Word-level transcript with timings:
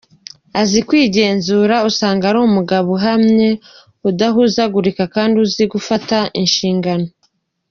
Azi 0.61 0.79
kwigenzura, 0.87 1.75
usanga 1.89 2.23
ari 2.29 2.39
umugabo 2.49 2.87
uhamye, 2.97 3.49
udahuzagurika 4.09 5.03
kandi 5.15 5.35
uzi 5.45 5.63
gufata 5.73 6.17
inshingano. 6.43 7.07